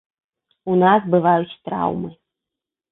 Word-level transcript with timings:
У 0.71 0.79
нас 0.85 1.05
бываюць 1.17 1.55
траўмы. 1.65 2.09